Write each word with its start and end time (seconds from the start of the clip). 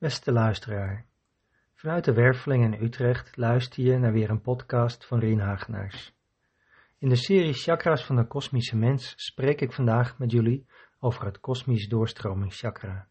Beste 0.00 0.32
luisteraar, 0.32 1.06
vanuit 1.74 2.04
de 2.04 2.12
Werveling 2.12 2.64
in 2.64 2.82
Utrecht 2.84 3.36
luister 3.36 3.82
je 3.82 3.98
naar 3.98 4.12
weer 4.12 4.30
een 4.30 4.40
podcast 4.40 5.06
van 5.06 5.18
Rien 5.18 5.40
Hagenaars. 5.40 6.14
In 6.98 7.08
de 7.08 7.16
serie 7.16 7.52
Chakras 7.52 8.04
van 8.04 8.16
de 8.16 8.26
Kosmische 8.26 8.76
Mens 8.76 9.12
spreek 9.16 9.60
ik 9.60 9.72
vandaag 9.72 10.18
met 10.18 10.30
jullie 10.30 10.66
over 10.98 11.24
het 11.24 11.40
Kosmisch 11.40 11.88
Doorstromingschakra. 11.88 13.08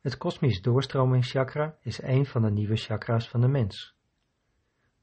Het 0.00 0.16
Kosmisch 0.16 0.62
Doorstromingschakra 0.62 1.76
is 1.80 2.02
een 2.02 2.26
van 2.26 2.42
de 2.42 2.50
nieuwe 2.50 2.76
chakra's 2.76 3.28
van 3.28 3.40
de 3.40 3.48
mens. 3.48 3.94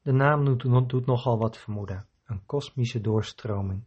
De 0.01 0.11
naam 0.11 0.57
doet 0.87 1.05
nogal 1.05 1.37
wat 1.37 1.57
vermoeden, 1.57 2.07
een 2.25 2.45
kosmische 2.45 3.01
doorstroming. 3.01 3.83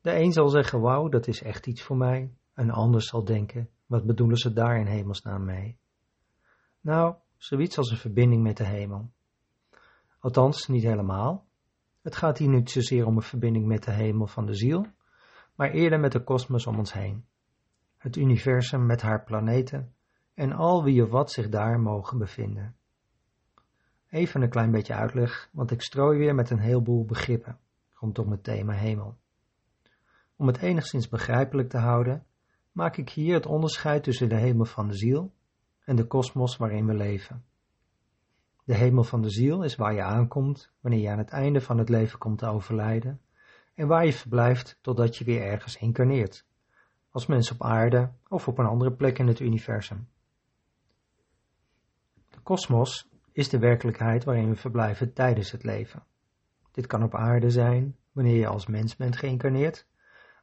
De 0.00 0.14
een 0.14 0.32
zal 0.32 0.48
zeggen, 0.48 0.80
wauw, 0.80 1.08
dat 1.08 1.26
is 1.26 1.42
echt 1.42 1.66
iets 1.66 1.82
voor 1.82 1.96
mij, 1.96 2.34
een 2.54 2.70
ander 2.70 3.02
zal 3.02 3.24
denken, 3.24 3.70
wat 3.86 4.06
bedoelen 4.06 4.36
ze 4.36 4.52
daar 4.52 4.78
in 4.78 4.86
hemelsnaam 4.86 5.44
mee? 5.44 5.78
Nou, 6.80 7.14
zoiets 7.36 7.78
als 7.78 7.90
een 7.90 7.96
verbinding 7.96 8.42
met 8.42 8.56
de 8.56 8.64
hemel. 8.64 9.10
Althans, 10.18 10.66
niet 10.66 10.82
helemaal. 10.82 11.46
Het 12.02 12.16
gaat 12.16 12.38
hier 12.38 12.48
niet 12.48 12.70
zozeer 12.70 13.06
om 13.06 13.16
een 13.16 13.22
verbinding 13.22 13.66
met 13.66 13.84
de 13.84 13.92
hemel 13.92 14.26
van 14.26 14.46
de 14.46 14.54
ziel, 14.54 14.86
maar 15.54 15.70
eerder 15.70 16.00
met 16.00 16.12
de 16.12 16.22
kosmos 16.22 16.66
om 16.66 16.78
ons 16.78 16.92
heen. 16.92 17.24
Het 17.96 18.16
universum 18.16 18.86
met 18.86 19.02
haar 19.02 19.24
planeten 19.24 19.94
en 20.34 20.52
al 20.52 20.84
wie 20.84 21.02
of 21.02 21.10
wat 21.10 21.32
zich 21.32 21.48
daar 21.48 21.80
mogen 21.80 22.18
bevinden. 22.18 22.76
Even 24.10 24.42
een 24.42 24.50
klein 24.50 24.70
beetje 24.70 24.94
uitleg, 24.94 25.48
want 25.52 25.70
ik 25.70 25.82
strooi 25.82 26.18
weer 26.18 26.34
met 26.34 26.50
een 26.50 26.58
heleboel 26.58 27.04
begrippen 27.04 27.58
rondom 27.94 28.30
het 28.30 28.44
thema 28.44 28.72
hemel. 28.72 29.16
Om 30.36 30.46
het 30.46 30.56
enigszins 30.56 31.08
begrijpelijk 31.08 31.68
te 31.68 31.78
houden, 31.78 32.26
maak 32.76 32.96
ik 32.96 33.10
hier 33.10 33.34
het 33.34 33.46
onderscheid 33.46 34.02
tussen 34.02 34.28
de 34.28 34.36
hemel 34.36 34.64
van 34.64 34.88
de 34.88 34.94
ziel 34.94 35.32
en 35.84 35.96
de 35.96 36.06
kosmos 36.06 36.56
waarin 36.56 36.86
we 36.86 36.94
leven. 36.94 37.44
De 38.64 38.74
hemel 38.74 39.04
van 39.04 39.22
de 39.22 39.30
ziel 39.30 39.62
is 39.62 39.76
waar 39.76 39.94
je 39.94 40.02
aankomt 40.02 40.72
wanneer 40.80 41.00
je 41.00 41.10
aan 41.10 41.18
het 41.18 41.30
einde 41.30 41.60
van 41.60 41.78
het 41.78 41.88
leven 41.88 42.18
komt 42.18 42.38
te 42.38 42.46
overlijden 42.46 43.20
en 43.74 43.86
waar 43.86 44.04
je 44.04 44.12
verblijft 44.12 44.78
totdat 44.80 45.16
je 45.16 45.24
weer 45.24 45.42
ergens 45.42 45.76
incarneert, 45.76 46.46
als 47.10 47.26
mens 47.26 47.50
op 47.50 47.62
aarde 47.62 48.12
of 48.28 48.48
op 48.48 48.58
een 48.58 48.66
andere 48.66 48.92
plek 48.92 49.18
in 49.18 49.26
het 49.26 49.40
universum. 49.40 50.08
De 52.30 52.40
kosmos 52.42 53.08
is 53.32 53.48
de 53.48 53.58
werkelijkheid 53.58 54.24
waarin 54.24 54.48
we 54.48 54.56
verblijven 54.56 55.12
tijdens 55.12 55.50
het 55.50 55.64
leven. 55.64 56.04
Dit 56.70 56.86
kan 56.86 57.02
op 57.02 57.14
aarde 57.14 57.50
zijn, 57.50 57.96
wanneer 58.12 58.36
je 58.36 58.46
als 58.46 58.66
mens 58.66 58.96
bent 58.96 59.16
geïncarneerd, 59.16 59.86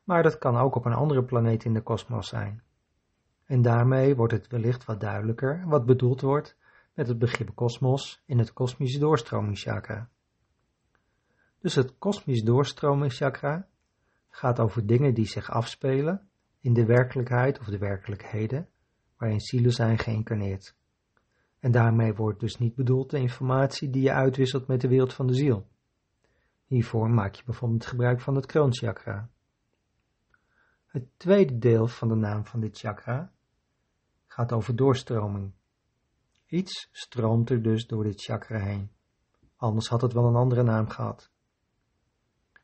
maar 0.03 0.23
dat 0.23 0.37
kan 0.37 0.57
ook 0.57 0.75
op 0.75 0.85
een 0.85 0.93
andere 0.93 1.23
planeet 1.23 1.63
in 1.63 1.73
de 1.73 1.81
kosmos 1.81 2.27
zijn. 2.27 2.63
En 3.45 3.61
daarmee 3.61 4.15
wordt 4.15 4.33
het 4.33 4.47
wellicht 4.47 4.85
wat 4.85 4.99
duidelijker 4.99 5.63
wat 5.67 5.85
bedoeld 5.85 6.21
wordt 6.21 6.57
met 6.93 7.07
het 7.07 7.19
begrip 7.19 7.55
kosmos 7.55 8.23
in 8.25 8.37
het 8.37 8.53
kosmische 8.53 8.99
doorstromingschakra. 8.99 10.09
Dus 11.59 11.75
het 11.75 11.97
kosmisch 11.97 12.43
doorstromingschakra 12.43 13.67
gaat 14.29 14.59
over 14.59 14.85
dingen 14.85 15.13
die 15.13 15.25
zich 15.25 15.51
afspelen 15.51 16.27
in 16.61 16.73
de 16.73 16.85
werkelijkheid 16.85 17.59
of 17.59 17.65
de 17.65 17.77
werkelijkheden 17.77 18.67
waarin 19.17 19.39
zielen 19.39 19.71
zijn 19.71 19.97
geïncarneerd. 19.97 20.75
En 21.59 21.71
daarmee 21.71 22.13
wordt 22.13 22.39
dus 22.39 22.57
niet 22.57 22.75
bedoeld 22.75 23.09
de 23.09 23.19
informatie 23.19 23.89
die 23.89 24.01
je 24.01 24.11
uitwisselt 24.11 24.67
met 24.67 24.81
de 24.81 24.87
wereld 24.87 25.13
van 25.13 25.27
de 25.27 25.33
ziel. 25.33 25.67
Hiervoor 26.65 27.09
maak 27.09 27.35
je 27.35 27.43
bijvoorbeeld 27.45 27.85
gebruik 27.85 28.21
van 28.21 28.35
het 28.35 28.45
kroonchakra. 28.45 29.29
Het 30.93 31.07
tweede 31.17 31.57
deel 31.57 31.87
van 31.87 32.07
de 32.07 32.15
naam 32.15 32.45
van 32.45 32.59
dit 32.59 32.77
chakra 32.77 33.31
gaat 34.27 34.51
over 34.51 34.75
doorstroming. 34.75 35.53
Iets 36.45 36.89
stroomt 36.91 37.49
er 37.49 37.61
dus 37.61 37.87
door 37.87 38.03
dit 38.03 38.21
chakra 38.21 38.59
heen. 38.59 38.91
Anders 39.55 39.87
had 39.87 40.01
het 40.01 40.13
wel 40.13 40.25
een 40.25 40.35
andere 40.35 40.63
naam 40.63 40.89
gehad. 40.89 41.31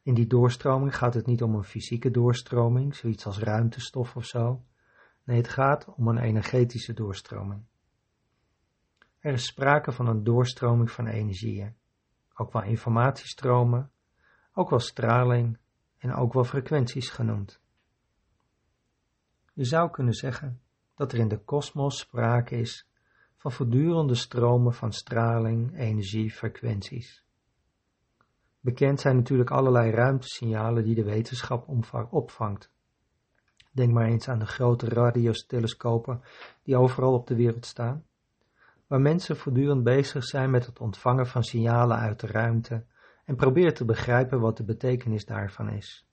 In 0.03 0.13
die 0.13 0.27
doorstroming 0.27 0.95
gaat 0.95 1.13
het 1.13 1.25
niet 1.25 1.43
om 1.43 1.55
een 1.55 1.63
fysieke 1.63 2.11
doorstroming, 2.11 2.95
zoiets 2.95 3.25
als 3.25 3.39
ruimtestof 3.39 4.15
of 4.15 4.25
zo. 4.25 4.63
Nee, 5.23 5.37
het 5.37 5.49
gaat 5.49 5.87
om 5.87 6.07
een 6.07 6.17
energetische 6.17 6.93
doorstroming. 6.93 7.63
Er 9.19 9.33
is 9.33 9.45
sprake 9.45 9.91
van 9.91 10.07
een 10.07 10.23
doorstroming 10.23 10.91
van 10.91 11.07
energieën, 11.07 11.75
ook 12.33 12.53
wel 12.53 12.63
informatiestromen, 12.63 13.91
ook 14.53 14.69
wel 14.69 14.79
straling 14.79 15.57
en 15.97 16.13
ook 16.13 16.33
wel 16.33 16.43
frequenties 16.43 17.09
genoemd. 17.09 17.61
Je 19.59 19.65
zou 19.65 19.89
kunnen 19.89 20.13
zeggen 20.13 20.61
dat 20.95 21.11
er 21.11 21.19
in 21.19 21.27
de 21.27 21.37
kosmos 21.37 21.99
sprake 21.99 22.55
is 22.55 22.87
van 23.37 23.51
voortdurende 23.51 24.15
stromen 24.15 24.73
van 24.73 24.93
straling, 24.93 25.77
energie, 25.77 26.31
frequenties. 26.31 27.23
Bekend 28.59 28.99
zijn 28.99 29.15
natuurlijk 29.15 29.51
allerlei 29.51 29.91
ruimtesignalen 29.91 30.83
die 30.83 30.95
de 30.95 31.03
wetenschap 31.03 31.67
opvangt. 32.09 32.71
Denk 33.71 33.93
maar 33.93 34.05
eens 34.05 34.27
aan 34.27 34.39
de 34.39 34.45
grote 34.45 34.89
radiotelescopen 34.89 36.21
die 36.63 36.77
overal 36.77 37.13
op 37.13 37.27
de 37.27 37.35
wereld 37.35 37.65
staan, 37.65 38.05
waar 38.87 39.01
mensen 39.01 39.37
voortdurend 39.37 39.83
bezig 39.83 40.23
zijn 40.23 40.49
met 40.49 40.65
het 40.65 40.79
ontvangen 40.79 41.27
van 41.27 41.43
signalen 41.43 41.97
uit 41.97 42.19
de 42.19 42.27
ruimte 42.27 42.85
en 43.25 43.35
proberen 43.35 43.73
te 43.73 43.85
begrijpen 43.85 44.39
wat 44.39 44.57
de 44.57 44.63
betekenis 44.63 45.25
daarvan 45.25 45.69
is 45.69 46.08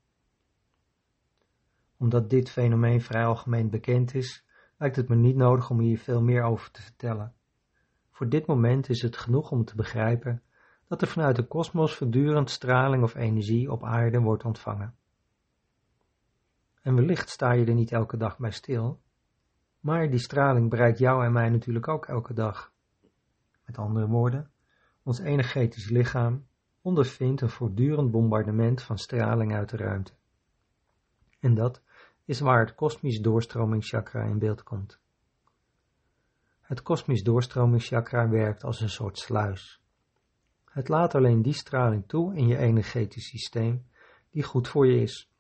omdat 1.99 2.31
dit 2.31 2.51
fenomeen 2.51 3.01
vrij 3.01 3.25
algemeen 3.25 3.71
bekend 3.71 4.15
is, 4.15 4.45
lijkt 4.79 4.97
het 4.97 5.09
me 5.09 5.15
niet 5.15 5.37
nodig 5.37 5.71
om 5.71 5.81
hier 5.81 5.99
veel 5.99 6.23
meer 6.23 6.43
over 6.43 6.71
te 6.71 6.83
vertellen. 6.83 7.35
Voor 8.11 8.29
dit 8.29 8.47
moment 8.47 8.89
is 8.89 9.03
het 9.03 9.17
genoeg 9.17 9.51
om 9.51 9.65
te 9.65 9.77
begrijpen 9.77 10.43
dat 10.89 11.03
er 11.03 11.09
vanuit 11.09 11.37
de 11.37 11.47
kosmos 11.47 11.95
voortdurend 11.97 12.51
straling 12.51 13.03
of 13.03 13.15
energie 13.15 13.73
op 13.73 13.85
aarde 13.85 14.21
wordt 14.21 14.45
ontvangen. 14.45 14.95
En 16.83 16.95
wellicht 16.95 17.29
sta 17.29 17.53
je 17.53 17.65
er 17.67 17.75
niet 17.75 17.93
elke 17.93 18.17
dag 18.17 18.39
bij 18.39 18.51
stil, 18.51 19.01
maar 19.81 20.11
die 20.11 20.19
straling 20.19 20.71
bereikt 20.71 20.99
jou 20.99 21.25
en 21.25 21.33
mij 21.33 21.49
natuurlijk 21.49 21.89
ook 21.89 22.07
elke 22.07 22.35
dag. 22.35 22.73
Met 23.65 23.79
andere 23.79 24.07
woorden, 24.07 24.51
ons 25.03 25.19
energetisch 25.19 25.89
lichaam 25.89 26.47
ondervindt 26.83 27.41
een 27.41 27.51
voortdurend 27.51 28.11
bombardement 28.11 28.83
van 28.83 28.99
straling 28.99 29.55
uit 29.55 29.69
de 29.69 29.77
ruimte. 29.77 30.13
En 31.41 31.55
dat 31.55 31.83
is 32.25 32.41
waar 32.41 32.61
het 32.61 32.75
kosmisch 32.75 33.21
doorstromingschakra 33.21 34.23
in 34.23 34.39
beeld 34.39 34.63
komt. 34.63 35.01
Het 36.61 36.83
kosmisch 36.83 37.23
doorstromingschakra 37.23 38.29
werkt 38.29 38.65
als 38.65 38.81
een 38.81 38.91
soort 38.91 39.19
sluis. 39.19 39.81
Het 40.65 40.89
laat 40.89 41.15
alleen 41.15 41.43
die 41.43 41.53
straling 41.53 42.09
toe 42.09 42.37
in 42.37 42.47
je 42.47 42.57
energetisch 42.57 43.29
systeem 43.29 43.87
die 44.31 44.43
goed 44.43 44.69
voor 44.69 44.87
je 44.87 45.01
is. 45.01 45.31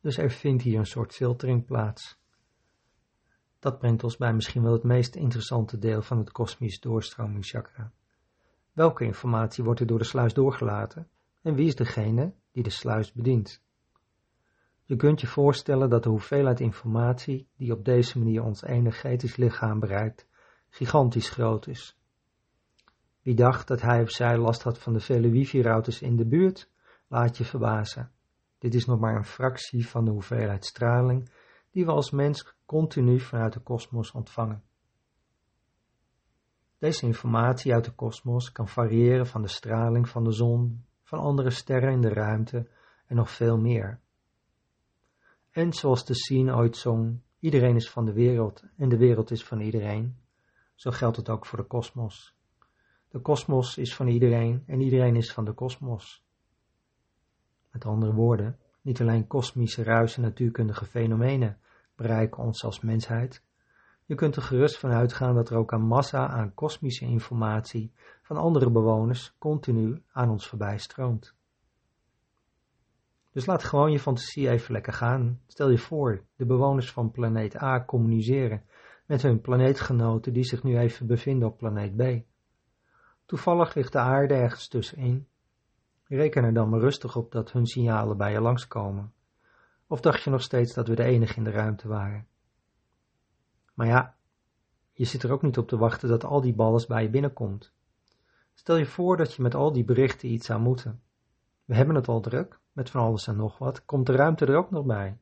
Dus 0.00 0.18
er 0.18 0.30
vindt 0.30 0.62
hier 0.62 0.78
een 0.78 0.86
soort 0.86 1.14
filtering 1.14 1.64
plaats. 1.64 2.18
Dat 3.58 3.78
brengt 3.78 4.04
ons 4.04 4.16
bij 4.16 4.34
misschien 4.34 4.62
wel 4.62 4.72
het 4.72 4.82
meest 4.82 5.14
interessante 5.14 5.78
deel 5.78 6.02
van 6.02 6.18
het 6.18 6.30
kosmisch 6.30 6.80
doorstromingschakra. 6.80 7.92
Welke 8.72 9.04
informatie 9.04 9.64
wordt 9.64 9.80
er 9.80 9.86
door 9.86 9.98
de 9.98 10.04
sluis 10.04 10.34
doorgelaten 10.34 11.08
en 11.42 11.54
wie 11.54 11.66
is 11.66 11.74
degene 11.74 12.34
die 12.52 12.62
de 12.62 12.70
sluis 12.70 13.12
bedient? 13.12 13.62
Je 14.88 14.96
kunt 14.96 15.20
je 15.20 15.26
voorstellen 15.26 15.90
dat 15.90 16.02
de 16.02 16.08
hoeveelheid 16.08 16.60
informatie 16.60 17.48
die 17.56 17.72
op 17.72 17.84
deze 17.84 18.18
manier 18.18 18.42
ons 18.42 18.62
energetisch 18.62 19.36
lichaam 19.36 19.80
bereikt, 19.80 20.26
gigantisch 20.68 21.30
groot 21.30 21.66
is. 21.66 21.98
Wie 23.22 23.34
dacht 23.34 23.68
dat 23.68 23.80
hij 23.80 24.02
of 24.02 24.10
zij 24.10 24.38
last 24.38 24.62
had 24.62 24.78
van 24.78 24.92
de 24.92 25.00
vele 25.00 25.30
wifi-routers 25.30 26.02
in 26.02 26.16
de 26.16 26.26
buurt, 26.26 26.70
laat 27.08 27.36
je 27.36 27.44
verbazen. 27.44 28.10
Dit 28.58 28.74
is 28.74 28.84
nog 28.84 28.98
maar 29.00 29.16
een 29.16 29.24
fractie 29.24 29.88
van 29.88 30.04
de 30.04 30.10
hoeveelheid 30.10 30.64
straling 30.64 31.30
die 31.70 31.84
we 31.84 31.90
als 31.90 32.10
mens 32.10 32.54
continu 32.66 33.20
vanuit 33.20 33.52
de 33.52 33.60
kosmos 33.60 34.12
ontvangen. 34.12 34.62
Deze 36.78 37.06
informatie 37.06 37.74
uit 37.74 37.84
de 37.84 37.94
kosmos 37.94 38.52
kan 38.52 38.68
variëren 38.68 39.26
van 39.26 39.42
de 39.42 39.48
straling 39.48 40.08
van 40.08 40.24
de 40.24 40.32
zon, 40.32 40.84
van 41.02 41.18
andere 41.18 41.50
sterren 41.50 41.92
in 41.92 42.00
de 42.00 42.12
ruimte 42.12 42.68
en 43.06 43.16
nog 43.16 43.30
veel 43.30 43.58
meer. 43.58 44.00
En 45.58 45.72
zoals 45.72 46.04
de 46.04 46.14
scene 46.14 46.54
ooit 46.54 46.76
zong, 46.76 47.20
iedereen 47.38 47.76
is 47.76 47.90
van 47.90 48.04
de 48.04 48.12
wereld 48.12 48.64
en 48.76 48.88
de 48.88 48.96
wereld 48.96 49.30
is 49.30 49.44
van 49.44 49.60
iedereen, 49.60 50.16
zo 50.74 50.90
geldt 50.90 51.16
het 51.16 51.28
ook 51.28 51.46
voor 51.46 51.58
de 51.58 51.64
kosmos. 51.64 52.34
De 53.08 53.20
kosmos 53.20 53.78
is 53.78 53.94
van 53.94 54.06
iedereen 54.06 54.62
en 54.66 54.80
iedereen 54.80 55.16
is 55.16 55.32
van 55.32 55.44
de 55.44 55.52
kosmos. 55.52 56.24
Met 57.70 57.84
andere 57.84 58.12
woorden, 58.12 58.58
niet 58.82 59.00
alleen 59.00 59.26
kosmische 59.26 59.82
ruis 59.82 60.16
en 60.16 60.22
natuurkundige 60.22 60.84
fenomenen 60.84 61.58
bereiken 61.96 62.42
ons 62.42 62.64
als 62.64 62.80
mensheid, 62.80 63.42
je 64.04 64.14
kunt 64.14 64.36
er 64.36 64.42
gerust 64.42 64.78
van 64.78 64.90
uitgaan 64.90 65.34
dat 65.34 65.50
er 65.50 65.56
ook 65.56 65.72
een 65.72 65.86
massa 65.86 66.28
aan 66.28 66.54
kosmische 66.54 67.04
informatie 67.04 67.92
van 68.22 68.36
andere 68.36 68.70
bewoners 68.70 69.34
continu 69.38 70.02
aan 70.12 70.30
ons 70.30 70.48
voorbij 70.48 70.78
stroomt. 70.78 71.36
Dus 73.38 73.46
laat 73.46 73.64
gewoon 73.64 73.92
je 73.92 73.98
fantasie 73.98 74.50
even 74.50 74.72
lekker 74.72 74.92
gaan. 74.92 75.40
Stel 75.46 75.70
je 75.70 75.78
voor, 75.78 76.24
de 76.36 76.46
bewoners 76.46 76.92
van 76.92 77.10
planeet 77.10 77.62
A 77.62 77.84
communiceren 77.84 78.62
met 79.06 79.22
hun 79.22 79.40
planeetgenoten 79.40 80.32
die 80.32 80.44
zich 80.44 80.62
nu 80.62 80.78
even 80.78 81.06
bevinden 81.06 81.48
op 81.48 81.58
planeet 81.58 81.96
B. 81.96 82.26
Toevallig 83.26 83.74
ligt 83.74 83.92
de 83.92 83.98
aarde 83.98 84.34
ergens 84.34 84.68
tussenin. 84.68 85.26
Reken 86.04 86.44
er 86.44 86.54
dan 86.54 86.68
maar 86.68 86.80
rustig 86.80 87.16
op 87.16 87.32
dat 87.32 87.52
hun 87.52 87.66
signalen 87.66 88.16
bij 88.16 88.32
je 88.32 88.40
langskomen. 88.40 89.12
Of 89.86 90.00
dacht 90.00 90.22
je 90.22 90.30
nog 90.30 90.42
steeds 90.42 90.74
dat 90.74 90.88
we 90.88 90.94
de 90.94 91.04
enige 91.04 91.36
in 91.36 91.44
de 91.44 91.50
ruimte 91.50 91.88
waren? 91.88 92.26
Maar 93.74 93.86
ja, 93.86 94.16
je 94.92 95.04
zit 95.04 95.22
er 95.22 95.32
ook 95.32 95.42
niet 95.42 95.58
op 95.58 95.68
te 95.68 95.76
wachten 95.76 96.08
dat 96.08 96.24
al 96.24 96.40
die 96.40 96.54
ballen 96.54 96.84
bij 96.88 97.02
je 97.02 97.10
binnenkomt. 97.10 97.72
Stel 98.54 98.76
je 98.76 98.86
voor 98.86 99.16
dat 99.16 99.34
je 99.34 99.42
met 99.42 99.54
al 99.54 99.72
die 99.72 99.84
berichten 99.84 100.28
iets 100.28 100.46
zou 100.46 100.60
moeten. 100.60 101.02
We 101.68 101.74
hebben 101.74 101.94
het 101.94 102.08
al 102.08 102.20
druk, 102.20 102.58
met 102.72 102.90
van 102.90 103.00
alles 103.00 103.26
en 103.26 103.36
nog 103.36 103.58
wat. 103.58 103.84
Komt 103.84 104.06
de 104.06 104.12
ruimte 104.12 104.46
er 104.46 104.56
ook 104.56 104.70
nog 104.70 104.84
bij? 104.84 105.18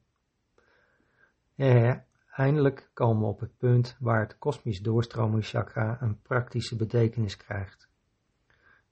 Ja, 1.54 2.04
eindelijk 2.30 2.90
komen 2.92 3.22
we 3.22 3.28
op 3.28 3.40
het 3.40 3.56
punt 3.56 3.96
waar 4.00 4.20
het 4.20 4.38
kosmisch 4.38 4.80
doorstromingschakra 4.80 6.02
een 6.02 6.20
praktische 6.22 6.76
betekenis 6.76 7.36
krijgt. 7.36 7.88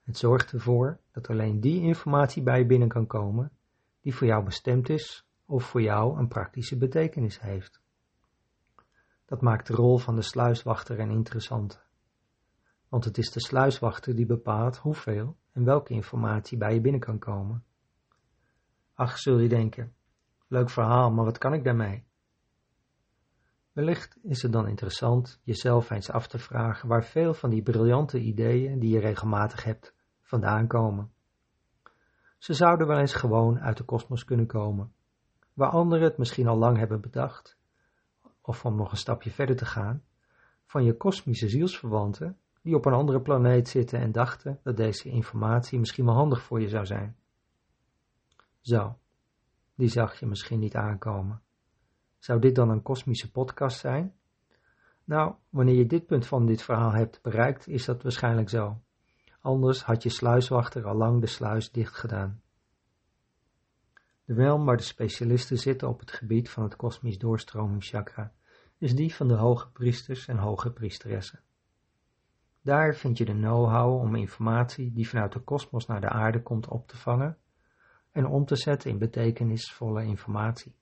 Het 0.03 0.19
zorgt 0.19 0.53
ervoor 0.53 0.99
dat 1.13 1.29
alleen 1.29 1.61
die 1.61 1.81
informatie 1.81 2.43
bij 2.43 2.67
binnen 2.67 2.89
kan 2.89 3.07
komen 3.07 3.51
die 4.01 4.15
voor 4.15 4.27
jou 4.27 4.45
bestemd 4.45 4.89
is 4.89 5.27
of 5.47 5.65
voor 5.65 5.83
jou 5.83 6.19
een 6.19 6.29
praktische 6.29 6.77
betekenis 6.77 7.41
heeft. 7.41 7.81
Dat 9.25 9.41
maakt 9.41 9.67
de 9.67 9.75
rol 9.75 9.99
van 9.99 10.15
de 10.15 10.23
sluiswachter 10.23 11.01
een 11.01 11.11
interessante. 11.11 11.79
Want 12.89 13.05
het 13.05 13.19
is 13.19 13.31
de 13.31 13.41
sluiswachter 13.41 14.15
die 14.17 14.27
bepaalt 14.27 14.77
hoeveel 14.77 15.37
en 15.55 15.65
welke 15.65 15.93
informatie 15.93 16.59
bij 16.59 16.75
je 16.75 16.81
binnen 16.81 17.01
kan 17.01 17.19
komen. 17.19 17.65
Ach, 18.95 19.19
zul 19.19 19.39
je 19.39 19.49
denken, 19.49 19.95
leuk 20.47 20.71
verhaal, 20.71 21.11
maar 21.11 21.25
wat 21.25 21.39
kan 21.39 21.53
ik 21.53 21.65
daarmee? 21.65 22.05
Wellicht 23.73 24.19
is 24.23 24.43
het 24.43 24.53
dan 24.53 24.69
interessant 24.69 25.41
jezelf 25.43 25.91
eens 25.91 26.11
af 26.11 26.27
te 26.27 26.39
vragen 26.39 26.89
waar 26.89 27.05
veel 27.05 27.35
van 27.35 27.51
die 27.51 27.63
briljante 27.63 28.21
ideeën 28.21 28.79
die 28.79 28.91
je 28.91 29.01
regelmatig 29.01 29.65
hebt 29.65 29.95
vandaan 30.23 30.67
komen. 30.67 31.13
Ze 32.39 32.55
zouden 32.55 32.87
wel 32.87 32.99
eens 32.99 33.15
gewoon 33.15 33.61
uit 33.61 33.77
de 33.77 33.85
kosmos 33.85 34.25
kunnen 34.25 34.47
komen, 34.47 34.93
waar 35.53 35.71
anderen 35.71 36.05
het 36.05 36.19
misschien 36.19 36.47
al 36.47 36.57
lang 36.57 36.77
hebben 36.77 37.01
bedacht, 37.01 37.59
of 38.41 38.65
om 38.65 38.77
nog 38.77 38.91
een 38.91 38.97
stapje 38.97 39.31
verder 39.31 39.57
te 39.57 39.67
gaan, 39.67 40.03
van 40.67 40.85
je 40.85 40.97
kosmische 40.97 41.49
zielsverwanten 41.49 42.39
die 42.65 42.75
op 42.75 42.85
een 42.85 42.93
andere 42.93 43.21
planeet 43.21 43.69
zitten 43.69 43.99
en 43.99 44.13
dachten 44.13 44.61
dat 44.63 44.77
deze 44.77 45.09
informatie 45.09 45.79
misschien 45.79 46.05
wel 46.05 46.15
handig 46.15 46.43
voor 46.43 46.61
je 46.61 46.69
zou 46.69 46.87
zijn. 46.87 47.17
Zo, 48.61 48.99
die 49.75 49.89
zag 49.89 50.21
je 50.21 50.27
misschien 50.27 50.59
niet 50.59 50.75
aankomen. 50.75 51.43
Zou 52.19 52.41
dit 52.41 52.55
dan 52.55 52.71
een 52.71 52.83
kosmische 52.83 53.31
podcast 53.31 53.79
zijn? 53.79 54.15
Nou, 55.05 55.35
wanneer 55.49 55.75
je 55.75 55.87
dit 55.87 56.07
punt 56.07 56.27
van 56.27 56.47
dit 56.47 56.63
verhaal 56.63 56.93
hebt 56.93 57.23
bereikt, 57.23 57.69
is 57.69 57.85
dat 57.85 58.03
waarschijnlijk 58.03 58.49
zo. 58.49 58.83
Anders 59.41 59.83
had 59.83 60.03
je 60.03 60.09
sluiswachter 60.09 60.87
al 60.87 60.97
lang 60.97 61.21
de 61.21 61.27
sluis 61.27 61.71
dicht 61.71 61.95
gedaan. 61.95 62.43
De 64.25 64.35
realm 64.35 64.65
waar 64.65 64.77
de 64.77 64.83
specialisten 64.83 65.59
zitten 65.59 65.89
op 65.89 66.01
het 66.01 66.13
gebied 66.13 66.51
van 66.51 66.63
het 66.63 66.77
kosmisch 66.77 67.19
doorstromingschakra 67.19 68.33
is 68.79 68.95
die 68.95 69.15
van 69.15 69.29
de 69.29 69.35
hoge 69.35 69.71
priesters 69.71 70.27
en 70.27 70.37
hoge 70.37 70.73
priesteressen. 70.73 71.43
Daar 72.65 72.95
vind 72.95 73.19
je 73.19 73.25
de 73.25 73.33
know-how 73.33 74.01
om 74.01 74.15
informatie 74.15 74.93
die 74.93 75.09
vanuit 75.09 75.33
de 75.33 75.41
kosmos 75.41 75.87
naar 75.87 76.01
de 76.01 76.09
aarde 76.09 76.43
komt 76.43 76.69
op 76.69 76.89
te 76.89 76.97
vangen 76.97 77.39
en 78.13 78.27
om 78.27 78.45
te 78.45 78.57
zetten 78.57 78.91
in 78.91 78.99
betekenisvolle 78.99 80.05
informatie. 80.05 80.75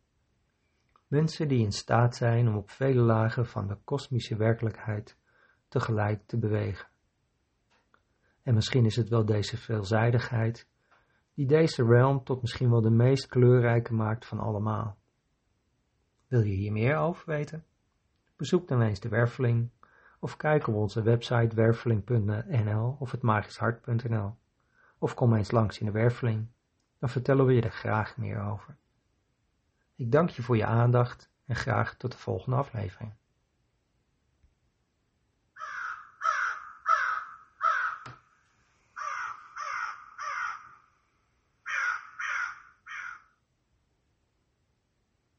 Mensen 1.07 1.49
die 1.49 1.65
in 1.65 1.73
staat 1.73 2.17
zijn 2.17 2.49
om 2.49 2.57
op 2.57 2.71
vele 2.71 3.01
lagen 3.01 3.47
van 3.47 3.67
de 3.67 3.77
kosmische 3.85 4.37
werkelijkheid 4.37 5.17
tegelijk 5.69 6.27
te 6.27 6.39
bewegen. 6.39 6.89
En 8.43 8.55
misschien 8.55 8.85
is 8.85 8.97
het 8.97 9.09
wel 9.09 9.25
deze 9.25 9.57
veelzijdigheid 9.57 10.69
die 11.35 11.47
deze 11.47 11.85
realm 11.85 12.25
tot 12.25 12.41
misschien 12.41 12.71
wel 12.71 12.81
de 12.81 12.91
meest 12.91 13.27
kleurrijke 13.27 13.95
maakt 13.95 14.27
van 14.27 14.39
allemaal. 14.39 14.97
Wil 16.29 16.43
je 16.43 16.55
hier 16.55 16.73
meer 16.73 16.97
over 16.97 17.27
weten? 17.27 17.65
Bezoek 18.37 18.69
dan 18.69 18.83
eens 18.83 19.01
de 19.01 19.09
Werveling 19.09 19.71
of 20.23 20.37
kijk 20.37 20.67
op 20.67 20.75
onze 20.75 21.03
website 21.03 21.55
werveling.nl 21.55 22.97
of 22.99 23.11
het 23.11 23.23
magischhart.nl 23.23 24.37
of 24.99 25.15
kom 25.15 25.35
eens 25.35 25.51
langs 25.51 25.79
in 25.79 25.87
de 25.87 25.93
Werveling, 25.93 26.47
dan 26.99 27.09
vertellen 27.09 27.47
we 27.47 27.53
je 27.53 27.63
er 27.63 27.71
graag 27.71 28.17
meer 28.17 28.41
over. 28.41 28.77
Ik 29.95 30.13
dank 30.13 30.31
je 30.31 30.43
voor 30.43 30.57
je 30.57 30.67
aandacht 30.67 31.31
en 31.47 31.57
graag 31.57 31.95
tot 31.95 32.13
de 32.13 32.19
volgende 32.19 32.57
aflevering. 32.57 33.13